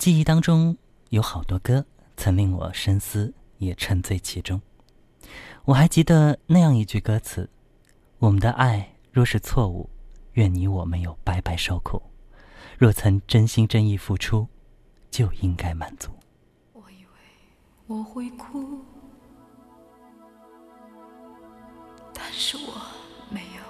[0.00, 0.74] 记忆当中
[1.10, 1.84] 有好多歌
[2.16, 4.58] 曾令我深思，也沉醉其中。
[5.66, 7.50] 我还记得那样一句歌词
[8.18, 9.90] ：“我们的爱若是错误，
[10.32, 12.00] 愿你我没有白白受苦；
[12.78, 14.48] 若曾真心真意付出，
[15.10, 16.08] 就应该满足。”
[16.72, 17.10] 我以为
[17.86, 18.80] 我会哭，
[22.14, 22.72] 但是我
[23.28, 23.69] 没有，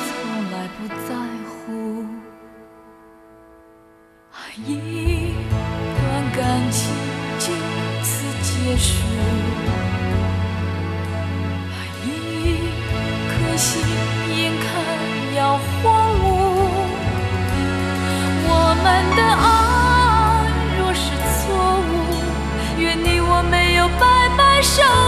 [24.61, 25.00] 白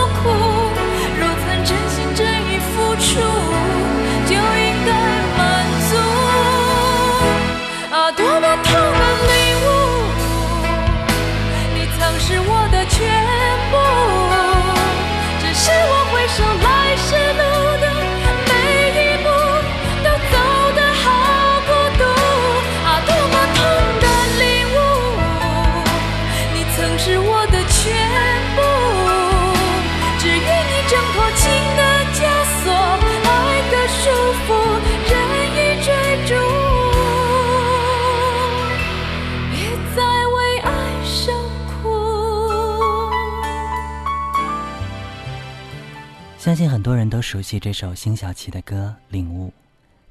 [46.54, 49.48] 相信很多人都熟悉这首辛晓琪的歌《领悟》，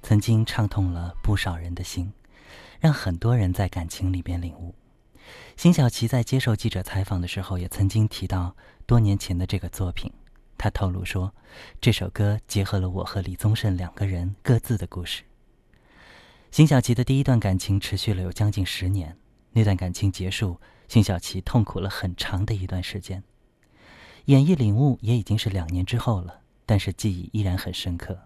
[0.03, 2.13] 曾经唱痛了不少人的心，
[2.81, 4.75] 让很多人在感情里边领悟。
[5.57, 10.11] 辛晓琪在接受记者采访的时候，也曾经提到多年前的这个作品。
[10.59, 11.33] 他透露说，
[11.81, 15.23] 这首歌结合了我和李宗盛两个人各自的故事。
[16.51, 19.17] 辛晓琪的第一段感情持续了有将近十年，
[19.53, 23.23] 那段感情结束，辛晓琪痛苦了很长的一段时间。
[24.27, 28.19] 演绎领悟也已经是两年之后了，但是记忆依然很深刻。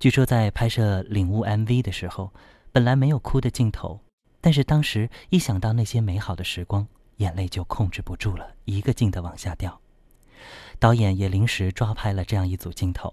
[0.00, 2.32] 据说在拍摄领悟 MV 的时候，
[2.72, 4.00] 本来没有哭的镜头，
[4.40, 6.86] 但是当时一想到那些美好的时光，
[7.16, 9.80] 眼泪就控制不住了，一个劲的往下掉。
[10.78, 13.12] 导演也临时抓拍了这样一组镜头，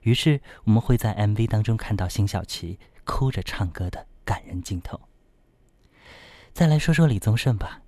[0.00, 5.00] 于是我们会在 MV 当中看到辛晓琪哭着唱歌的感人镜头。
[6.54, 7.82] 再来说说李宗盛吧。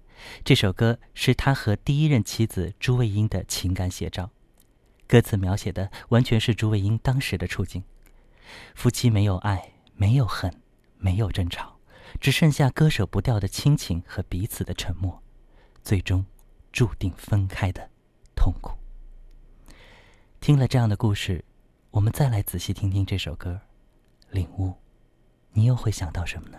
[0.45, 4.31] 这首歌是他和第一任妻子朱卫英的情感写照，
[5.07, 7.83] 歌词描写的完全是朱卫英当时的处境。
[8.75, 10.61] 夫妻没有爱，没有恨，
[10.99, 11.79] 没有争吵，
[12.21, 15.23] 只剩下割舍不掉的亲情和彼此的沉默，
[15.83, 16.25] 最终
[16.73, 17.91] 注定分开的
[18.35, 18.77] 痛苦。
[20.41, 21.45] 听了这样的故事，
[21.91, 23.61] 我们再来仔细听听这首歌，
[24.31, 24.75] 领悟，
[25.53, 26.59] 你又会想到什么呢？